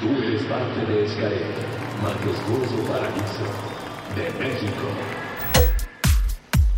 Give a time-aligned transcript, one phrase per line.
[0.00, 1.04] Tú eres parte de
[2.02, 3.44] majestuoso paraíso
[4.16, 4.86] de México.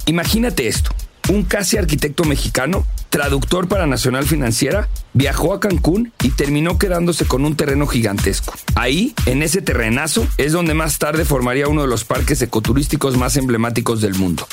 [0.07, 0.91] Imagínate esto.
[1.29, 7.45] Un casi arquitecto mexicano, traductor para Nacional Financiera, viajó a Cancún y terminó quedándose con
[7.45, 8.55] un terreno gigantesco.
[8.75, 13.37] Ahí, en ese terrenazo, es donde más tarde formaría uno de los parques ecoturísticos más
[13.37, 14.49] emblemáticos del mundo.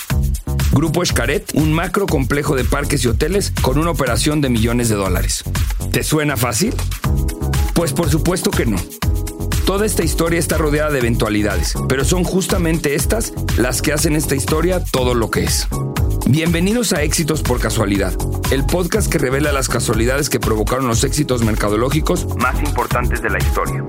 [0.72, 4.96] Grupo Escaret, un macro complejo de parques y hoteles con una operación de millones de
[4.96, 5.44] dólares.
[5.92, 6.76] ¿Te suena fácil?
[7.78, 8.78] Pues por supuesto que no.
[9.68, 14.34] Toda esta historia está rodeada de eventualidades, pero son justamente estas las que hacen esta
[14.34, 15.68] historia todo lo que es.
[16.26, 18.18] Bienvenidos a Éxitos por Casualidad,
[18.50, 23.38] el podcast que revela las casualidades que provocaron los éxitos mercadológicos más importantes de la
[23.38, 23.86] historia.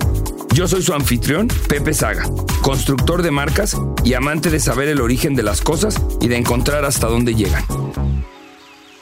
[0.53, 2.29] Yo soy su anfitrión, Pepe Saga,
[2.61, 6.85] constructor de marcas y amante de saber el origen de las cosas y de encontrar
[6.85, 7.65] hasta dónde llegan.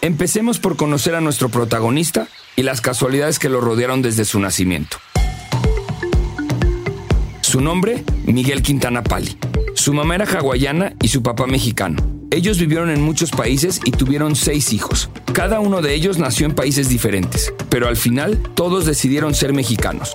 [0.00, 4.98] Empecemos por conocer a nuestro protagonista y las casualidades que lo rodearon desde su nacimiento.
[7.42, 9.38] Su nombre, Miguel Quintana Pali.
[9.74, 12.02] Su mamá era hawaiana y su papá mexicano.
[12.30, 15.10] Ellos vivieron en muchos países y tuvieron seis hijos.
[15.32, 20.12] Cada uno de ellos nació en países diferentes, pero al final todos decidieron ser mexicanos.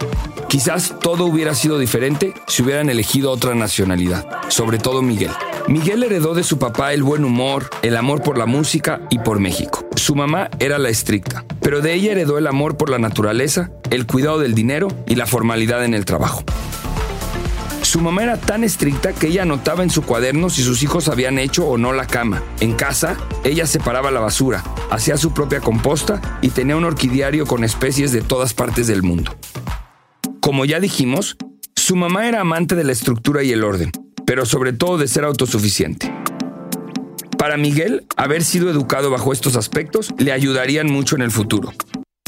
[0.50, 5.32] Quizás todo hubiera sido diferente si hubieran elegido otra nacionalidad, sobre todo Miguel.
[5.72, 9.40] Miguel heredó de su papá el buen humor, el amor por la música y por
[9.40, 9.88] México.
[9.96, 14.06] Su mamá era la estricta, pero de ella heredó el amor por la naturaleza, el
[14.06, 16.44] cuidado del dinero y la formalidad en el trabajo.
[17.84, 21.40] Su mamá era tan estricta que ella anotaba en su cuaderno si sus hijos habían
[21.40, 22.44] hecho o no la cama.
[22.60, 27.64] En casa, ella separaba la basura, hacía su propia composta y tenía un orquidiario con
[27.64, 29.38] especies de todas partes del mundo.
[30.42, 31.38] Como ya dijimos,
[31.78, 33.94] su mamá era amante de la estructura y el orden,
[34.32, 36.10] pero sobre todo de ser autosuficiente.
[37.38, 41.74] Para Miguel, haber sido educado bajo estos aspectos le ayudarían mucho en el futuro.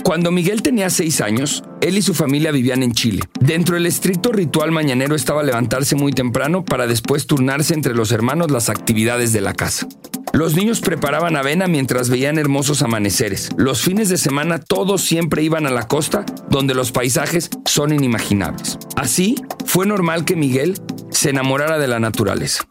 [0.04, 3.22] Cuando Miguel tenía seis años, él y su familia vivían en Chile.
[3.40, 8.52] Dentro del estricto ritual mañanero estaba levantarse muy temprano para después turnarse entre los hermanos
[8.52, 9.88] las actividades de la casa.
[10.34, 13.52] Los niños preparaban avena mientras veían hermosos amaneceres.
[13.56, 18.78] Los fines de semana todos siempre iban a la costa, donde los paisajes son inimaginables.
[18.98, 20.82] Así, fue normal que Miguel
[21.24, 22.68] se enamorara de la naturaleza.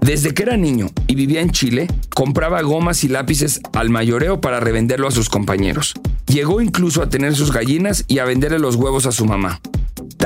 [0.00, 4.58] Desde que era niño y vivía en Chile, compraba gomas y lápices al mayoreo para
[4.58, 5.94] revenderlo a sus compañeros.
[6.26, 9.60] Llegó incluso a tener sus gallinas y a venderle los huevos a su mamá.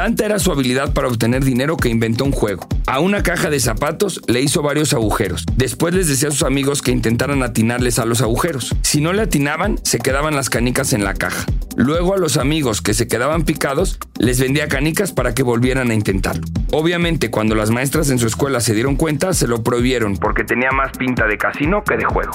[0.01, 2.67] Tanta era su habilidad para obtener dinero que inventó un juego.
[2.87, 5.45] A una caja de zapatos le hizo varios agujeros.
[5.57, 8.75] Después les decía a sus amigos que intentaran atinarles a los agujeros.
[8.81, 11.45] Si no le atinaban, se quedaban las canicas en la caja.
[11.77, 15.95] Luego a los amigos que se quedaban picados, les vendía canicas para que volvieran a
[15.95, 16.47] intentarlo.
[16.73, 20.71] Obviamente, cuando las maestras en su escuela se dieron cuenta, se lo prohibieron porque tenía
[20.71, 22.33] más pinta de casino que de juego.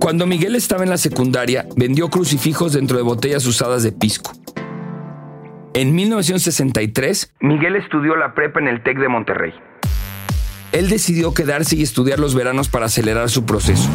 [0.00, 4.32] Cuando Miguel estaba en la secundaria, vendió crucifijos dentro de botellas usadas de pisco.
[5.74, 9.54] En 1963, Miguel estudió la prepa en el TEC de Monterrey.
[10.72, 13.88] Él decidió quedarse y estudiar los veranos para acelerar su proceso.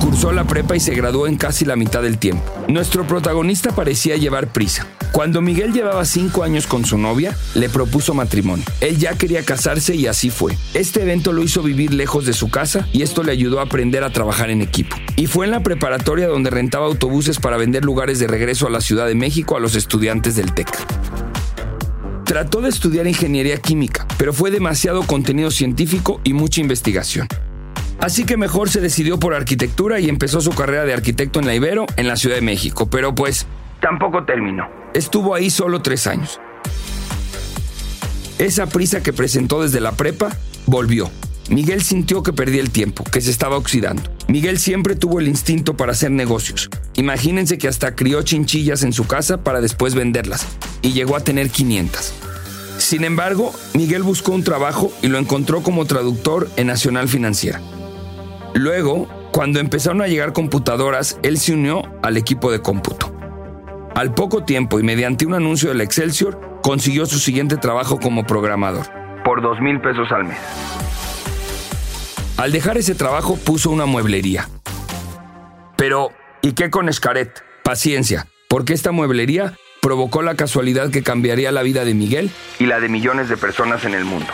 [0.00, 2.44] Cursó la prepa y se graduó en casi la mitad del tiempo.
[2.68, 4.86] Nuestro protagonista parecía llevar prisa.
[5.12, 8.64] Cuando Miguel llevaba cinco años con su novia, le propuso matrimonio.
[8.80, 10.56] Él ya quería casarse y así fue.
[10.74, 14.02] Este evento lo hizo vivir lejos de su casa y esto le ayudó a aprender
[14.02, 14.96] a trabajar en equipo.
[15.16, 18.80] Y fue en la preparatoria donde rentaba autobuses para vender lugares de regreso a la
[18.80, 21.23] Ciudad de México a los estudiantes del TEC.
[22.34, 27.28] Trató de estudiar ingeniería química, pero fue demasiado contenido científico y mucha investigación.
[28.00, 31.54] Así que mejor se decidió por arquitectura y empezó su carrera de arquitecto en la
[31.54, 33.46] Ibero, en la Ciudad de México, pero pues
[33.80, 34.68] tampoco terminó.
[34.94, 36.40] Estuvo ahí solo tres años.
[38.40, 41.12] Esa prisa que presentó desde la prepa volvió.
[41.50, 44.02] Miguel sintió que perdía el tiempo, que se estaba oxidando.
[44.26, 46.68] Miguel siempre tuvo el instinto para hacer negocios.
[46.96, 50.48] Imagínense que hasta crió chinchillas en su casa para después venderlas,
[50.82, 52.23] y llegó a tener 500.
[52.84, 57.62] Sin embargo, Miguel buscó un trabajo y lo encontró como traductor en Nacional Financiera.
[58.52, 63.10] Luego, cuando empezaron a llegar computadoras, él se unió al equipo de cómputo.
[63.94, 68.86] Al poco tiempo y mediante un anuncio del Excelsior, consiguió su siguiente trabajo como programador,
[69.24, 70.38] por dos mil pesos al mes.
[72.36, 74.50] Al dejar ese trabajo puso una mueblería.
[75.78, 76.10] Pero,
[76.42, 77.42] ¿y qué con Escaret?
[77.62, 79.54] Paciencia, porque esta mueblería
[79.84, 83.84] provocó la casualidad que cambiaría la vida de Miguel y la de millones de personas
[83.84, 84.26] en el mundo.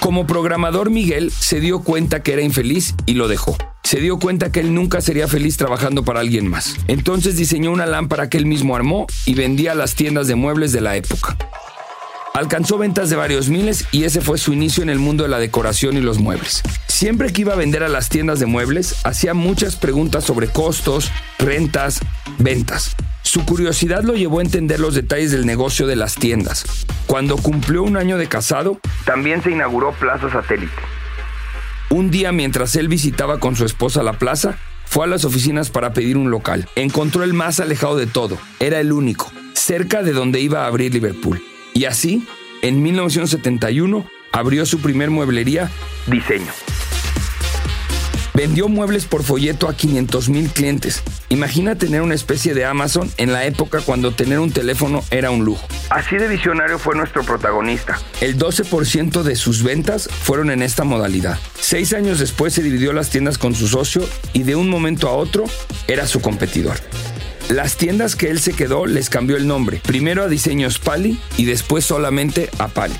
[0.00, 3.56] Como programador, Miguel se dio cuenta que era infeliz y lo dejó.
[3.84, 6.76] Se dio cuenta que él nunca sería feliz trabajando para alguien más.
[6.88, 10.72] Entonces diseñó una lámpara que él mismo armó y vendía a las tiendas de muebles
[10.72, 11.38] de la época.
[12.34, 15.38] Alcanzó ventas de varios miles y ese fue su inicio en el mundo de la
[15.38, 16.62] decoración y los muebles.
[16.86, 21.12] Siempre que iba a vender a las tiendas de muebles, hacía muchas preguntas sobre costos,
[21.38, 22.00] rentas,
[22.38, 22.96] ventas.
[23.22, 26.64] Su curiosidad lo llevó a entender los detalles del negocio de las tiendas.
[27.06, 30.72] Cuando cumplió un año de casado, también se inauguró Plaza Satélite.
[31.90, 34.56] Un día mientras él visitaba con su esposa la plaza,
[34.86, 36.66] fue a las oficinas para pedir un local.
[36.76, 40.94] Encontró el más alejado de todo, era el único, cerca de donde iba a abrir
[40.94, 41.42] Liverpool.
[41.74, 42.26] Y así,
[42.62, 45.70] en 1971, abrió su primer mueblería,
[46.06, 46.52] Diseño.
[48.34, 51.02] Vendió muebles por folleto a 500 mil clientes.
[51.28, 55.44] Imagina tener una especie de Amazon en la época cuando tener un teléfono era un
[55.44, 55.66] lujo.
[55.90, 57.98] Así de visionario fue nuestro protagonista.
[58.22, 61.38] El 12% de sus ventas fueron en esta modalidad.
[61.60, 64.02] Seis años después se dividió las tiendas con su socio
[64.32, 65.44] y de un momento a otro
[65.86, 66.76] era su competidor.
[67.48, 71.44] Las tiendas que él se quedó les cambió el nombre, primero a Diseños Pali y
[71.44, 72.94] después solamente a Pali.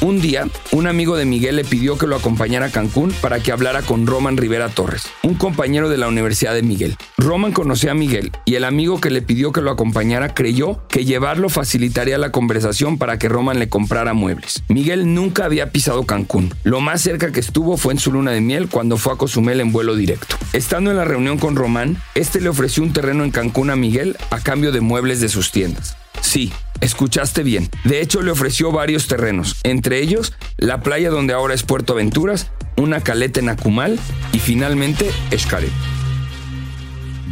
[0.00, 3.52] Un día, un amigo de Miguel le pidió que lo acompañara a Cancún para que
[3.52, 6.96] hablara con Roman Rivera Torres, un compañero de la Universidad de Miguel.
[7.16, 11.04] Roman conocía a Miguel y el amigo que le pidió que lo acompañara creyó que
[11.04, 14.62] llevarlo facilitaría la conversación para que Roman le comprara muebles.
[14.68, 16.52] Miguel nunca había pisado Cancún.
[16.64, 19.60] Lo más cerca que estuvo fue en su luna de miel cuando fue a Cozumel
[19.60, 20.36] en vuelo directo.
[20.52, 24.16] Estando en la reunión con Román, este le ofreció un terreno en Cancún a Miguel
[24.30, 25.96] a cambio de muebles de sus tiendas.
[26.20, 27.68] Sí, escuchaste bien.
[27.84, 32.50] De hecho, le ofreció varios terrenos, entre ellos la playa donde ahora es Puerto Aventuras,
[32.76, 33.98] una caleta en Acumal
[34.32, 35.70] y finalmente Xcaret.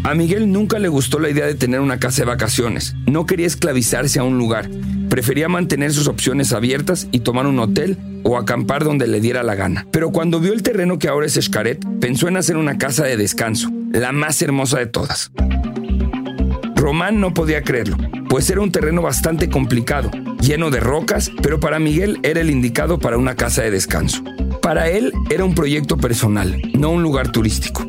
[0.05, 2.97] A Miguel nunca le gustó la idea de tener una casa de vacaciones.
[3.06, 4.69] No quería esclavizarse a un lugar.
[5.09, 9.55] Prefería mantener sus opciones abiertas y tomar un hotel o acampar donde le diera la
[9.55, 9.87] gana.
[9.93, 13.17] Pero cuando vio el terreno que ahora es Xcaret, pensó en hacer una casa de
[13.17, 15.31] descanso, la más hermosa de todas.
[16.75, 17.97] Román no podía creerlo
[18.32, 22.99] pues era un terreno bastante complicado, lleno de rocas, pero para Miguel era el indicado
[22.99, 24.25] para una casa de descanso.
[24.62, 27.84] Para él era un proyecto personal, no un lugar turístico.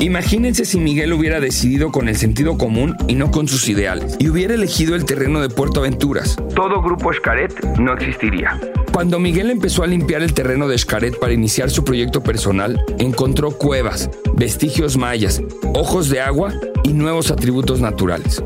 [0.00, 4.28] Imagínense si Miguel hubiera decidido con el sentido común y no con sus ideales, y
[4.28, 6.36] hubiera elegido el terreno de Puerto Aventuras.
[6.54, 8.60] Todo Grupo Escaret no existiría.
[8.92, 13.52] Cuando Miguel empezó a limpiar el terreno de Escaret para iniciar su proyecto personal, encontró
[13.52, 15.40] cuevas, vestigios mayas,
[15.72, 16.52] ojos de agua
[16.84, 18.42] y nuevos atributos naturales.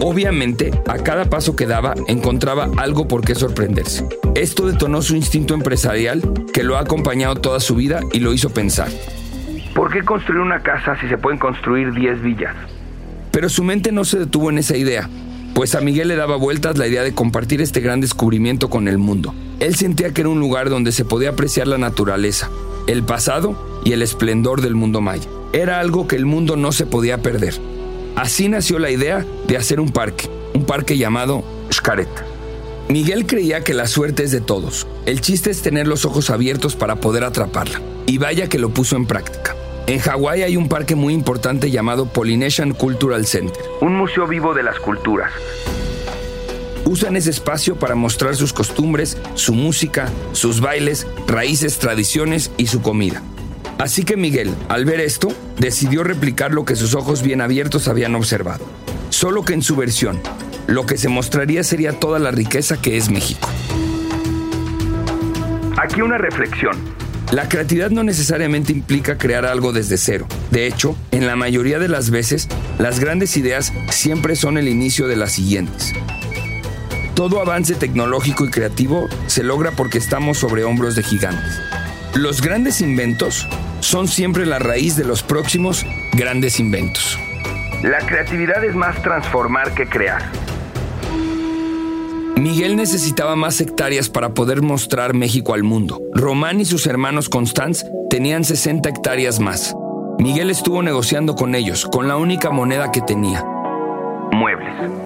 [0.00, 4.06] Obviamente, a cada paso que daba encontraba algo por qué sorprenderse.
[4.34, 8.50] Esto detonó su instinto empresarial que lo ha acompañado toda su vida y lo hizo
[8.50, 8.88] pensar.
[9.74, 12.54] ¿Por qué construir una casa si se pueden construir 10 villas?
[13.30, 15.08] Pero su mente no se detuvo en esa idea,
[15.54, 18.98] pues a Miguel le daba vueltas la idea de compartir este gran descubrimiento con el
[18.98, 19.34] mundo.
[19.60, 22.50] Él sentía que era un lugar donde se podía apreciar la naturaleza,
[22.86, 25.28] el pasado y el esplendor del mundo maya.
[25.52, 27.54] Era algo que el mundo no se podía perder.
[28.16, 32.08] Así nació la idea de hacer un parque, un parque llamado Xcaret.
[32.88, 34.86] Miguel creía que la suerte es de todos.
[35.06, 37.80] El chiste es tener los ojos abiertos para poder atraparla.
[38.06, 39.56] Y vaya que lo puso en práctica.
[39.86, 44.62] En Hawái hay un parque muy importante llamado Polynesian Cultural Center, un museo vivo de
[44.62, 45.30] las culturas.
[46.86, 52.80] Usan ese espacio para mostrar sus costumbres, su música, sus bailes, raíces, tradiciones y su
[52.80, 53.22] comida.
[53.78, 55.28] Así que Miguel, al ver esto,
[55.58, 58.64] decidió replicar lo que sus ojos bien abiertos habían observado.
[59.10, 60.20] Solo que en su versión,
[60.66, 63.48] lo que se mostraría sería toda la riqueza que es México.
[65.76, 66.76] Aquí una reflexión.
[67.32, 70.26] La creatividad no necesariamente implica crear algo desde cero.
[70.50, 72.48] De hecho, en la mayoría de las veces,
[72.78, 75.92] las grandes ideas siempre son el inicio de las siguientes.
[77.14, 81.60] Todo avance tecnológico y creativo se logra porque estamos sobre hombros de gigantes.
[82.14, 83.48] Los grandes inventos
[83.84, 87.18] son siempre la raíz de los próximos grandes inventos.
[87.82, 90.22] La creatividad es más transformar que crear.
[92.36, 96.00] Miguel necesitaba más hectáreas para poder mostrar México al mundo.
[96.14, 99.74] Román y sus hermanos Constanz tenían 60 hectáreas más.
[100.18, 103.44] Miguel estuvo negociando con ellos, con la única moneda que tenía.
[104.32, 105.03] Muebles.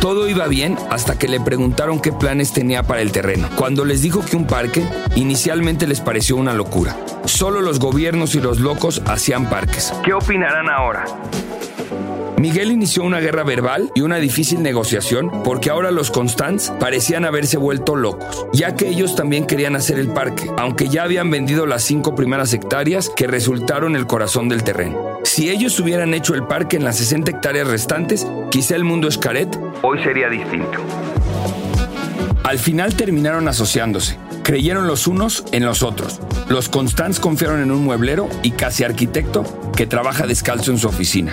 [0.00, 3.50] Todo iba bien hasta que le preguntaron qué planes tenía para el terreno.
[3.54, 4.82] Cuando les dijo que un parque,
[5.14, 6.96] inicialmente les pareció una locura.
[7.26, 9.92] Solo los gobiernos y los locos hacían parques.
[10.02, 11.04] ¿Qué opinarán ahora?
[12.40, 17.58] Miguel inició una guerra verbal y una difícil negociación porque ahora los Constants parecían haberse
[17.58, 21.82] vuelto locos, ya que ellos también querían hacer el parque, aunque ya habían vendido las
[21.82, 25.18] cinco primeras hectáreas que resultaron el corazón del terreno.
[25.22, 29.54] Si ellos hubieran hecho el parque en las 60 hectáreas restantes, quizá el mundo Escaret
[29.82, 30.78] hoy sería distinto.
[32.42, 34.16] Al final terminaron asociándose.
[34.42, 36.20] Creyeron los unos en los otros.
[36.48, 39.44] Los Constants confiaron en un mueblero y casi arquitecto
[39.80, 41.32] que trabaja descalzo en su oficina.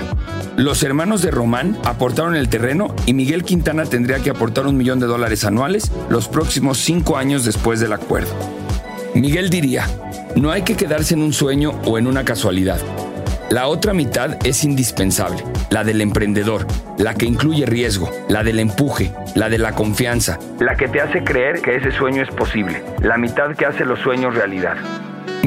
[0.56, 5.02] Los hermanos de Román aportaron el terreno y Miguel Quintana tendría que aportar un millón
[5.02, 8.34] de dólares anuales los próximos cinco años después del acuerdo.
[9.16, 9.86] Miguel diría,
[10.38, 12.80] no hay que quedarse en un sueño o en una casualidad.
[13.50, 16.66] La otra mitad es indispensable, la del emprendedor,
[16.98, 21.22] la que incluye riesgo, la del empuje, la de la confianza, la que te hace
[21.22, 24.78] creer que ese sueño es posible, la mitad que hace los sueños realidad.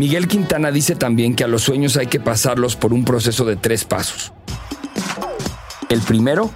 [0.00, 3.56] Miguel Quintana dice también que a los sueños hay que pasarlos por un proceso de
[3.56, 4.32] tres pasos.
[5.90, 6.50] El primero,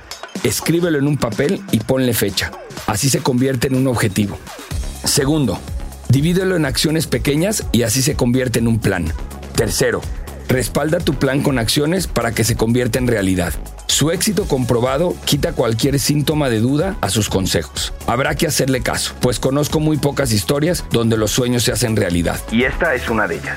[0.45, 2.53] escríbelo en un papel y ponle fecha.
[2.87, 4.39] Así se convierte en un objetivo.
[5.05, 5.59] Segundo,
[6.09, 9.13] divídelo en acciones pequeñas y así se convierte en un plan.
[9.55, 10.01] Tercero,
[10.49, 13.55] Respalda tu plan con acciones para que se convierta en realidad.
[13.95, 17.93] Su éxito comprobado quita cualquier síntoma de duda a sus consejos.
[18.09, 22.41] Habrá que hacerle caso, pues conozco muy pocas historias donde los sueños se hacen realidad.
[22.51, 23.57] Y esta es una de ellas.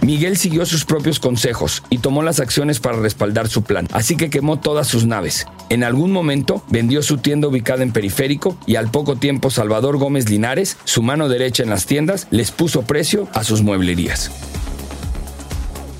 [0.00, 4.30] Miguel siguió sus propios consejos y tomó las acciones para respaldar su plan, así que
[4.30, 5.46] quemó todas sus naves.
[5.68, 10.30] En algún momento vendió su tienda ubicada en Periférico y al poco tiempo Salvador Gómez
[10.30, 14.30] Linares, su mano derecha en las tiendas, les puso precio a sus mueblerías.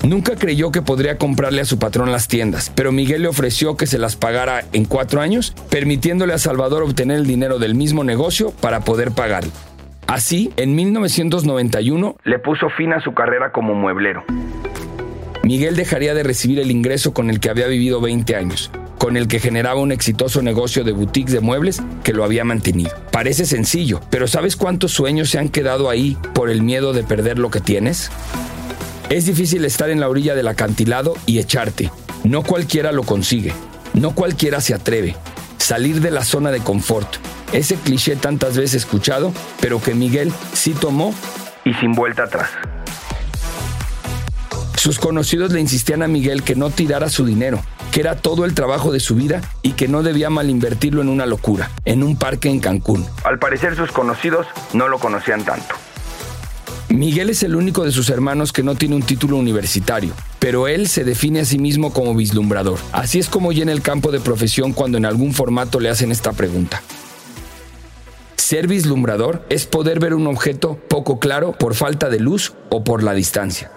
[0.05, 3.87] Nunca creyó que podría comprarle a su patrón las tiendas, pero Miguel le ofreció que
[3.87, 8.51] se las pagara en cuatro años, permitiéndole a Salvador obtener el dinero del mismo negocio
[8.51, 9.51] para poder pagarlo.
[10.05, 14.23] Así, en 1991, le puso fin a su carrera como mueblero.
[15.41, 18.69] Miguel dejaría de recibir el ingreso con el que había vivido 20 años,
[18.99, 22.91] con el que generaba un exitoso negocio de boutiques de muebles que lo había mantenido.
[23.11, 27.39] Parece sencillo, pero ¿sabes cuántos sueños se han quedado ahí por el miedo de perder
[27.39, 28.11] lo que tienes?
[29.09, 31.91] Es difícil estar en la orilla del acantilado y echarte.
[32.23, 33.53] No cualquiera lo consigue.
[33.93, 35.15] No cualquiera se atreve.
[35.57, 37.17] Salir de la zona de confort.
[37.53, 39.31] Ese cliché tantas veces escuchado,
[39.61, 41.13] pero que Miguel sí tomó
[41.63, 42.49] y sin vuelta atrás.
[44.75, 48.55] Sus conocidos le insistían a Miguel que no tirara su dinero, que era todo el
[48.55, 52.49] trabajo de su vida y que no debía malinvertirlo en una locura, en un parque
[52.49, 53.05] en Cancún.
[53.23, 55.75] Al parecer sus conocidos no lo conocían tanto.
[56.95, 60.87] Miguel es el único de sus hermanos que no tiene un título universitario, pero él
[60.87, 62.79] se define a sí mismo como vislumbrador.
[62.93, 66.31] Así es como llena el campo de profesión cuando en algún formato le hacen esta
[66.31, 66.81] pregunta.
[68.37, 73.03] Ser vislumbrador es poder ver un objeto poco claro por falta de luz o por
[73.03, 73.71] la distancia.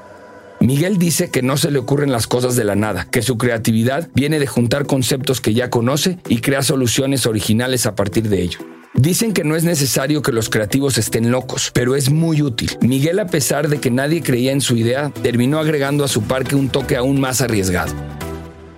[0.61, 4.09] Miguel dice que no se le ocurren las cosas de la nada, que su creatividad
[4.15, 8.78] viene de juntar conceptos que ya conoce y crea soluciones originales a partir de ello.
[8.99, 12.77] Dicen que no es necesario que los creativos estén locos, pero es muy útil.
[12.81, 16.57] Miguel, a pesar de que nadie creía en su idea, terminó agregando a su parque
[16.57, 17.95] un toque aún más arriesgado.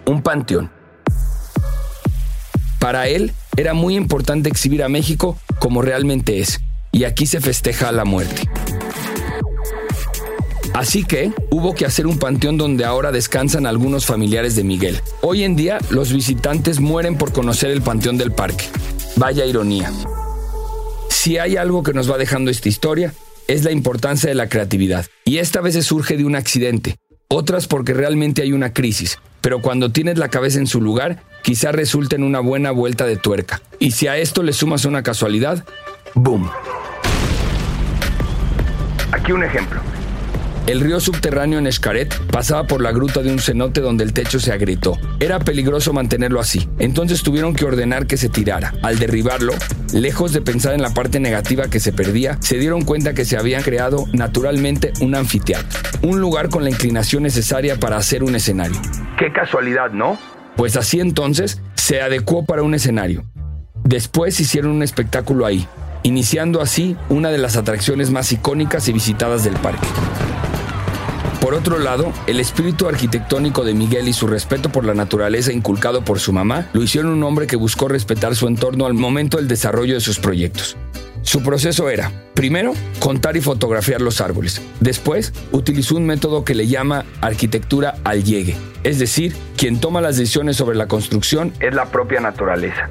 [0.04, 0.70] Un panteón.
[2.78, 6.60] Para él, era muy importante exhibir a México como realmente es,
[6.92, 8.42] y aquí se festeja la muerte.
[10.74, 15.00] Así que hubo que hacer un panteón donde ahora descansan algunos familiares de Miguel.
[15.22, 18.66] Hoy en día los visitantes mueren por conocer el panteón del parque.
[19.20, 19.92] Vaya ironía.
[21.10, 23.12] Si hay algo que nos va dejando esta historia,
[23.48, 25.04] es la importancia de la creatividad.
[25.26, 26.96] Y esta vez surge de un accidente,
[27.28, 29.18] otras porque realmente hay una crisis.
[29.42, 33.18] Pero cuando tienes la cabeza en su lugar, quizá resulte en una buena vuelta de
[33.18, 33.60] tuerca.
[33.78, 35.66] Y si a esto le sumas una casualidad,
[36.14, 36.50] ¡boom!
[39.12, 39.82] Aquí un ejemplo.
[40.70, 44.38] El río subterráneo en Escaret pasaba por la gruta de un cenote donde el techo
[44.38, 44.96] se agrietó.
[45.18, 48.72] Era peligroso mantenerlo así, entonces tuvieron que ordenar que se tirara.
[48.80, 49.52] Al derribarlo,
[49.92, 53.36] lejos de pensar en la parte negativa que se perdía, se dieron cuenta que se
[53.36, 58.80] había creado naturalmente un anfiteatro, un lugar con la inclinación necesaria para hacer un escenario.
[59.18, 60.20] Qué casualidad, ¿no?
[60.54, 63.24] Pues así entonces se adecuó para un escenario.
[63.82, 65.66] Después hicieron un espectáculo ahí,
[66.04, 69.88] iniciando así una de las atracciones más icónicas y visitadas del parque.
[71.40, 76.04] Por otro lado, el espíritu arquitectónico de Miguel y su respeto por la naturaleza inculcado
[76.04, 79.48] por su mamá lo hicieron un hombre que buscó respetar su entorno al momento del
[79.48, 80.76] desarrollo de sus proyectos.
[81.22, 84.60] Su proceso era, primero, contar y fotografiar los árboles.
[84.80, 90.18] Después, utilizó un método que le llama arquitectura al llegue, es decir, quien toma las
[90.18, 92.90] decisiones sobre la construcción es la propia naturaleza.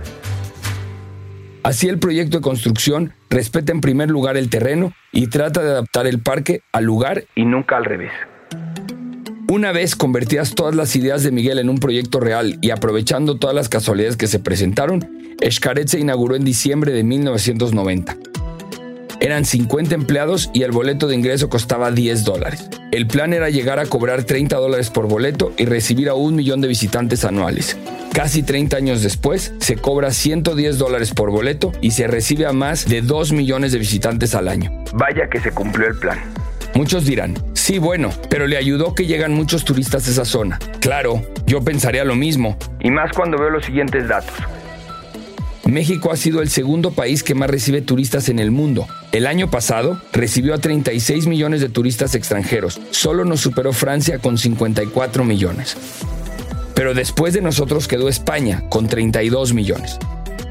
[1.61, 6.07] Así el proyecto de construcción respeta en primer lugar el terreno y trata de adaptar
[6.07, 8.11] el parque al lugar y nunca al revés.
[9.49, 13.55] Una vez convertidas todas las ideas de Miguel en un proyecto real y aprovechando todas
[13.55, 15.09] las casualidades que se presentaron,
[15.41, 18.15] Escaret se inauguró en diciembre de 1990.
[19.19, 22.69] Eran 50 empleados y el boleto de ingreso costaba 10 dólares.
[22.91, 26.61] El plan era llegar a cobrar 30 dólares por boleto y recibir a un millón
[26.61, 27.75] de visitantes anuales.
[28.13, 32.87] Casi 30 años después, se cobra 110 dólares por boleto y se recibe a más
[32.87, 34.71] de 2 millones de visitantes al año.
[34.93, 36.19] Vaya que se cumplió el plan.
[36.75, 37.33] Muchos dirán,
[37.69, 40.57] Sí, bueno, pero le ayudó que llegan muchos turistas a esa zona.
[40.79, 42.57] Claro, yo pensaría lo mismo.
[42.79, 44.33] Y más cuando veo los siguientes datos.
[45.65, 48.87] México ha sido el segundo país que más recibe turistas en el mundo.
[49.11, 52.81] El año pasado recibió a 36 millones de turistas extranjeros.
[52.89, 55.77] Solo nos superó Francia con 54 millones.
[56.73, 59.99] Pero después de nosotros quedó España con 32 millones.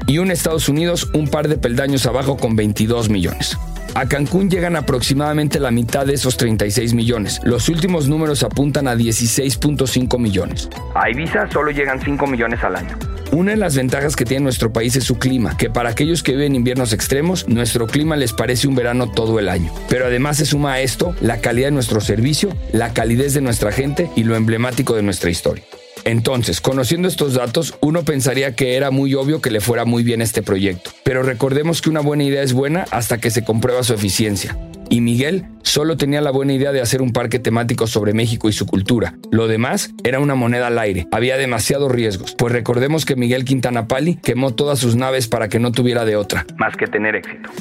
[0.07, 3.57] Y un Estados Unidos un par de peldaños abajo con 22 millones.
[3.95, 7.41] A Cancún llegan aproximadamente la mitad de esos 36 millones.
[7.43, 10.69] Los últimos números apuntan a 16.5 millones.
[10.95, 12.97] A Ibiza solo llegan 5 millones al año.
[13.31, 16.31] Una de las ventajas que tiene nuestro país es su clima, que para aquellos que
[16.31, 19.71] viven inviernos extremos, nuestro clima les parece un verano todo el año.
[19.87, 23.71] Pero además se suma a esto la calidad de nuestro servicio, la calidez de nuestra
[23.71, 25.63] gente y lo emblemático de nuestra historia.
[26.09, 30.23] Entonces, conociendo estos datos, uno pensaría que era muy obvio que le fuera muy bien
[30.23, 30.89] este proyecto.
[31.03, 34.57] Pero recordemos que una buena idea es buena hasta que se comprueba su eficiencia
[34.89, 38.53] y Miguel solo tenía la buena idea de hacer un parque temático sobre México y
[38.53, 39.13] su cultura.
[39.29, 41.05] Lo demás era una moneda al aire.
[41.11, 45.59] Había demasiados riesgos, pues recordemos que Miguel Quintana Pali quemó todas sus naves para que
[45.59, 47.51] no tuviera de otra, más que tener éxito.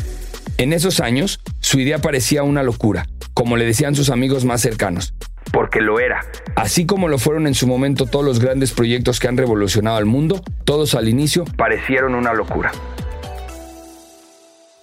[0.57, 5.13] En esos años, su idea parecía una locura, como le decían sus amigos más cercanos,
[5.53, 6.25] porque lo era.
[6.57, 10.07] Así como lo fueron en su momento todos los grandes proyectos que han revolucionado al
[10.07, 12.73] mundo, todos al inicio parecieron una locura.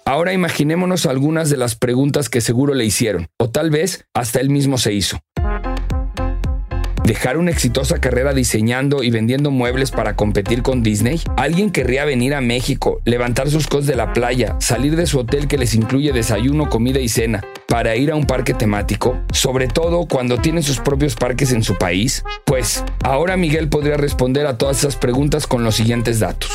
[0.04, 4.50] Ahora imaginémonos algunas de las preguntas que seguro le hicieron, o tal vez hasta él
[4.50, 5.18] mismo se hizo.
[7.06, 11.20] ¿Dejar una exitosa carrera diseñando y vendiendo muebles para competir con Disney?
[11.36, 15.46] ¿Alguien querría venir a México, levantar sus cosas de la playa, salir de su hotel
[15.46, 19.16] que les incluye desayuno, comida y cena, para ir a un parque temático?
[19.30, 22.24] Sobre todo cuando tienen sus propios parques en su país.
[22.44, 26.50] Pues ahora Miguel podría responder a todas esas preguntas con los siguientes datos.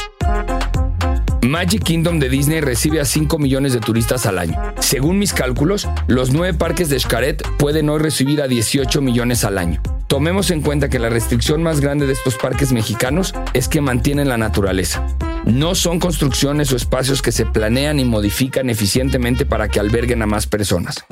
[1.47, 4.55] Magic Kingdom de Disney recibe a 5 millones de turistas al año.
[4.79, 9.57] Según mis cálculos, los 9 parques de Xcaret pueden hoy recibir a 18 millones al
[9.57, 9.81] año.
[10.07, 14.29] Tomemos en cuenta que la restricción más grande de estos parques mexicanos es que mantienen
[14.29, 15.07] la naturaleza.
[15.45, 20.27] No son construcciones o espacios que se planean y modifican eficientemente para que alberguen a
[20.27, 21.03] más personas.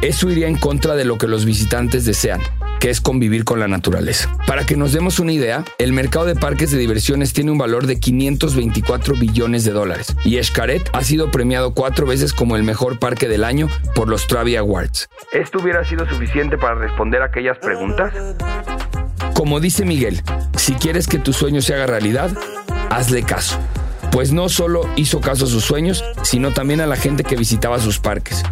[0.00, 2.40] Eso iría en contra de lo que los visitantes desean,
[2.80, 4.34] que es convivir con la naturaleza.
[4.46, 7.86] Para que nos demos una idea, el mercado de parques de diversiones tiene un valor
[7.86, 12.98] de 524 billones de dólares y Xcaret ha sido premiado cuatro veces como el mejor
[12.98, 15.08] parque del año por los Travi Awards.
[15.32, 18.12] ¿Esto hubiera sido suficiente para responder aquellas preguntas?
[19.34, 20.22] Como dice Miguel,
[20.56, 22.30] si quieres que tu sueño se haga realidad,
[22.90, 23.58] hazle caso.
[24.10, 27.78] Pues no solo hizo caso a sus sueños, sino también a la gente que visitaba
[27.78, 28.42] sus parques.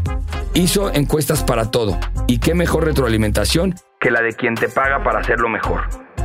[0.54, 1.98] Hizo encuestas para todo.
[2.26, 3.74] ¿Y qué mejor retroalimentación
[4.06, 5.80] que la de quien te paga para hacerlo mejor?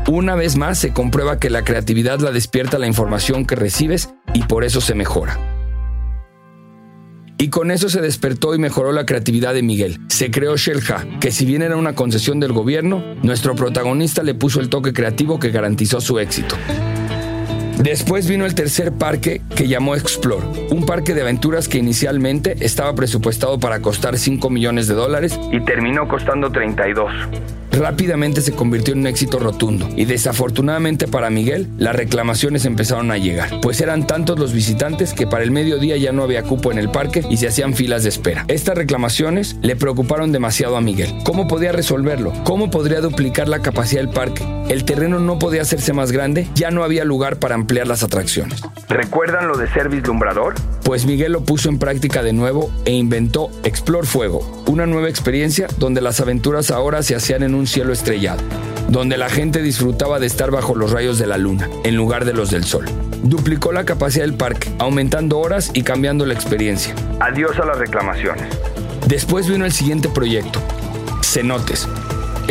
[0.08, 4.44] Una vez más se comprueba que la creatividad la despierta la información que recibes y
[4.44, 5.40] por eso se mejora.
[7.40, 10.00] Y con eso se despertó y mejoró la creatividad de Miguel.
[10.10, 14.60] Se creó Shelha, que si bien era una concesión del gobierno, nuestro protagonista le puso
[14.60, 16.56] el toque creativo que garantizó su éxito.
[17.80, 22.94] Después vino el tercer parque que llamó Explore, un parque de aventuras que inicialmente estaba
[22.94, 27.12] presupuestado para costar 5 millones de dólares y terminó costando 32
[27.72, 33.18] rápidamente se convirtió en un éxito rotundo y desafortunadamente para Miguel las reclamaciones empezaron a
[33.18, 36.78] llegar, pues eran tantos los visitantes que para el mediodía ya no había cupo en
[36.78, 38.46] el parque y se hacían filas de espera.
[38.48, 41.14] Estas reclamaciones le preocuparon demasiado a Miguel.
[41.24, 42.34] ¿Cómo podía resolverlo?
[42.44, 44.46] ¿Cómo podría duplicar la capacidad del parque?
[44.70, 48.62] El terreno no podía hacerse más grande, ya no había lugar para ampliar las atracciones.
[48.88, 50.56] ¿Recuerdan lo de ser vislumbrador?
[50.84, 55.68] Pues Miguel lo puso en práctica de nuevo e inventó Explore Fuego, una nueva experiencia
[55.78, 58.42] donde las aventuras ahora se hacían en un cielo estrellado,
[58.90, 62.34] donde la gente disfrutaba de estar bajo los rayos de la luna, en lugar de
[62.34, 62.86] los del sol.
[63.24, 66.96] Duplicó la capacidad del parque, aumentando horas y cambiando la experiencia.
[67.20, 68.46] Adiós a las reclamaciones.
[69.08, 70.62] Después vino el siguiente proyecto,
[71.24, 71.88] Cenotes,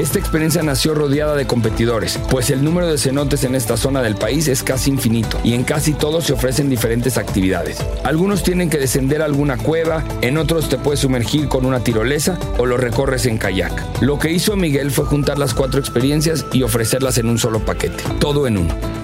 [0.01, 4.17] esta experiencia nació rodeada de competidores, pues el número de cenotes en esta zona del
[4.17, 7.85] país es casi infinito y en casi todos se ofrecen diferentes actividades.
[8.03, 12.39] Algunos tienen que descender a alguna cueva, en otros te puedes sumergir con una tirolesa
[12.57, 14.01] o lo recorres en kayak.
[14.01, 18.03] Lo que hizo Miguel fue juntar las cuatro experiencias y ofrecerlas en un solo paquete,
[18.21, 19.00] todo en uno.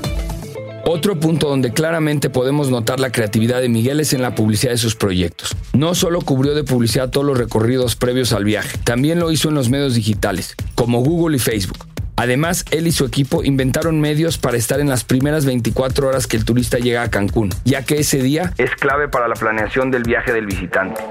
[0.88, 4.78] Otro punto donde claramente podemos notar la creatividad de Miguel es en la publicidad de
[4.78, 5.56] sus proyectos.
[5.72, 9.56] No solo cubrió de publicidad todos los recorridos previos al viaje, también lo hizo en
[9.56, 11.78] los medios digitales, como Google y Facebook.
[12.14, 16.36] Además, él y su equipo inventaron medios para estar en las primeras 24 horas que
[16.36, 20.04] el turista llega a Cancún, ya que ese día es clave para la planeación del
[20.04, 21.02] viaje del visitante.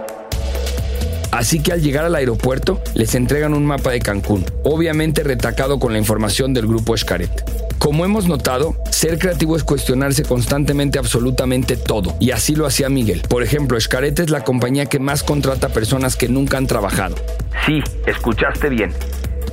[1.35, 5.91] Así que al llegar al aeropuerto les entregan un mapa de Cancún, obviamente retacado con
[5.91, 7.29] la información del grupo Escaret.
[7.77, 13.21] Como hemos notado, ser creativo es cuestionarse constantemente absolutamente todo, y así lo hacía Miguel.
[13.27, 17.17] Por ejemplo, Escarete es la compañía que más contrata personas que nunca han trabajado.
[17.65, 18.93] Sí, escuchaste bien.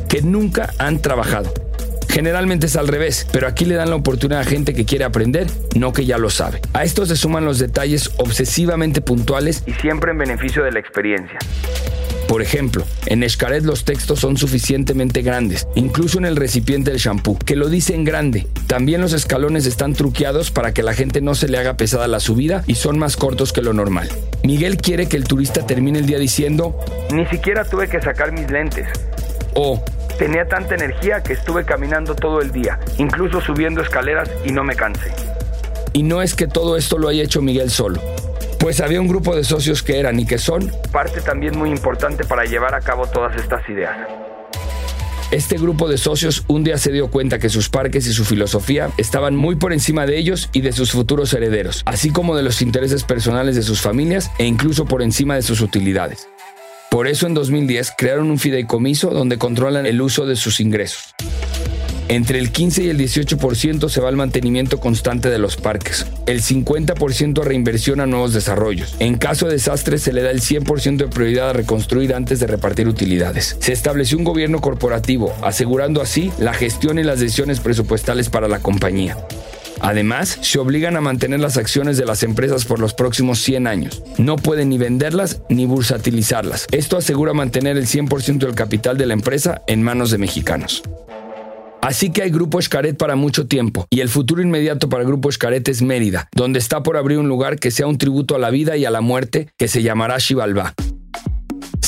[0.09, 1.53] Que nunca han trabajado.
[2.13, 5.47] Generalmente es al revés, pero aquí le dan la oportunidad a gente que quiere aprender,
[5.75, 6.61] no que ya lo sabe.
[6.75, 11.39] A esto se suman los detalles obsesivamente puntuales y siempre en beneficio de la experiencia.
[12.29, 17.39] Por ejemplo, en Escaret los textos son suficientemente grandes, incluso en el recipiente del shampoo,
[17.39, 18.47] que lo dice en grande.
[18.67, 22.21] También los escalones están truqueados para que la gente no se le haga pesada la
[22.21, 24.11] subida y son más cortos que lo normal.
[24.45, 26.79] Miguel quiere que el turista termine el día diciendo,
[27.11, 28.87] ni siquiera tuve que sacar mis lentes.
[29.55, 29.83] O,
[30.19, 34.77] Tenía tanta energía que estuve caminando todo el día, incluso subiendo escaleras y no me
[34.77, 35.13] cansé.
[35.93, 38.01] Y no es que todo esto lo haya hecho Miguel solo,
[38.59, 42.25] pues había un grupo de socios que eran y que son parte también muy importante
[42.25, 43.97] para llevar a cabo todas estas ideas.
[45.33, 48.91] Este grupo de socios un día se dio cuenta que sus parques y su filosofía
[48.99, 52.61] estaban muy por encima de ellos y de sus futuros herederos, así como de los
[52.61, 56.29] intereses personales de sus familias e incluso por encima de sus utilidades.
[56.93, 61.15] Por eso en 2010 crearon un fideicomiso donde controlan el uso de sus ingresos.
[62.09, 66.43] Entre el 15 y el 18% se va al mantenimiento constante de los parques, el
[66.43, 68.95] 50% a reinversión a nuevos desarrollos.
[68.99, 72.47] En caso de desastre se le da el 100% de prioridad a reconstruir antes de
[72.47, 73.57] repartir utilidades.
[73.61, 78.59] Se estableció un gobierno corporativo, asegurando así la gestión y las decisiones presupuestales para la
[78.59, 79.17] compañía.
[79.83, 84.03] Además, se obligan a mantener las acciones de las empresas por los próximos 100 años.
[84.17, 86.67] No pueden ni venderlas ni bursatilizarlas.
[86.71, 90.83] Esto asegura mantener el 100% del capital de la empresa en manos de mexicanos.
[91.83, 95.29] Así que hay Grupo Escaret para mucho tiempo, y el futuro inmediato para el Grupo
[95.29, 98.51] Escaret es Mérida, donde está por abrir un lugar que sea un tributo a la
[98.51, 100.75] vida y a la muerte que se llamará Xibalbá.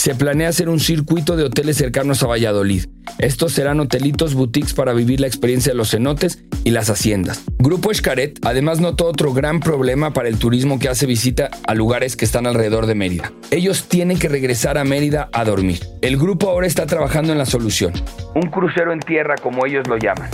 [0.05, 2.85] Se planea hacer un circuito de hoteles cercanos a Valladolid.
[3.19, 7.43] Estos serán hotelitos boutiques para vivir la experiencia de los cenotes y las haciendas.
[7.59, 12.17] Grupo Escaret además notó otro gran problema para el turismo que hace visita a lugares
[12.17, 13.33] que están alrededor de Mérida.
[13.51, 15.81] Ellos tienen que regresar a Mérida a dormir.
[16.03, 17.95] El grupo ahora está trabajando en la solución.
[18.35, 20.29] Un crucero en tierra como ellos lo llaman.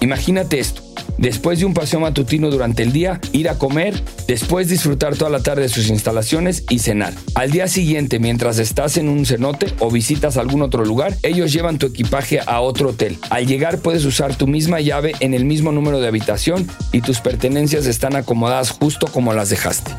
[0.00, 0.82] Imagínate esto.
[1.22, 3.94] Después de un paseo matutino durante el día, ir a comer,
[4.26, 7.14] después disfrutar toda la tarde de sus instalaciones y cenar.
[7.36, 11.78] Al día siguiente, mientras estás en un cenote o visitas algún otro lugar, ellos llevan
[11.78, 13.18] tu equipaje a otro hotel.
[13.30, 17.20] Al llegar puedes usar tu misma llave en el mismo número de habitación y tus
[17.20, 19.92] pertenencias están acomodadas justo como las dejaste.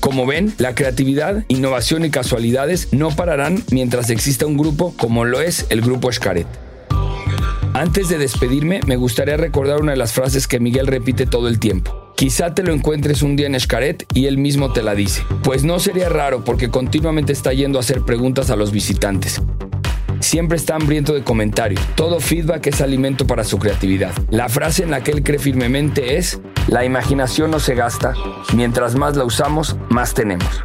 [0.00, 5.40] Como ven, la creatividad, innovación y casualidades no pararán mientras exista un grupo como lo
[5.40, 6.46] es el Grupo Escaret.
[7.82, 11.58] Antes de despedirme, me gustaría recordar una de las frases que Miguel repite todo el
[11.58, 12.12] tiempo.
[12.14, 15.24] Quizá te lo encuentres un día en Escaret y él mismo te la dice.
[15.42, 19.42] Pues no sería raro porque continuamente está yendo a hacer preguntas a los visitantes.
[20.20, 21.84] Siempre está hambriento de comentarios.
[21.96, 24.12] Todo feedback es alimento para su creatividad.
[24.30, 28.14] La frase en la que él cree firmemente es, la imaginación no se gasta,
[28.54, 30.62] mientras más la usamos, más tenemos.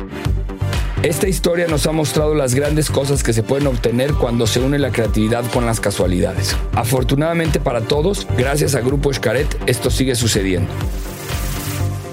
[1.07, 4.77] Esta historia nos ha mostrado las grandes cosas que se pueden obtener cuando se une
[4.77, 6.57] la creatividad con las casualidades.
[6.73, 10.69] Afortunadamente para todos, gracias a Grupo Escaret, esto sigue sucediendo.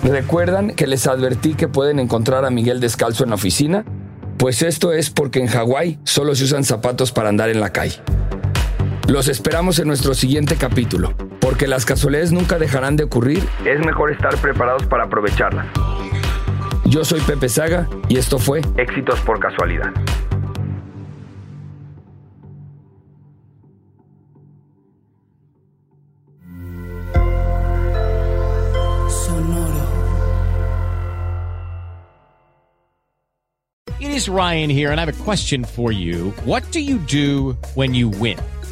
[0.05, 3.85] ¿Recuerdan que les advertí que pueden encontrar a Miguel descalzo en la oficina?
[4.37, 8.01] Pues esto es porque en Hawái solo se usan zapatos para andar en la calle.
[9.09, 14.13] Los esperamos en nuestro siguiente capítulo, porque las casualidades nunca dejarán de ocurrir, es mejor
[14.13, 15.67] estar preparados para aprovecharlas.
[16.87, 19.93] Yo soy Pepe Saga y esto fue Éxitos por Casualidad.
[34.01, 36.31] It is Ryan here, and I have a question for you.
[36.45, 38.39] What do you do when you win?